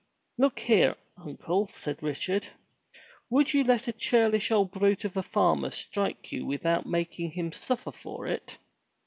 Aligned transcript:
"Look 0.39 0.61
here, 0.61 0.95
uncle," 1.15 1.67
said 1.67 2.01
Richard. 2.01 2.47
"Would 3.29 3.53
you 3.53 3.63
let 3.63 3.87
a 3.87 3.93
churlish 3.93 4.49
old 4.49 4.71
brute 4.71 5.05
of 5.05 5.15
a 5.15 5.21
farmer 5.21 5.69
strike 5.69 6.31
you 6.31 6.43
without 6.43 6.87
making 6.87 7.33
him 7.33 7.51
suffer 7.51 7.91
for 7.91 8.25
it?" 8.25 8.57